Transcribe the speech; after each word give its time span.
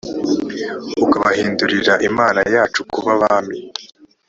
ukabahindurira 1.03 1.93
imana 2.09 2.41
yacu 2.53 2.79
kuba 2.93 3.11
abami 3.17 3.57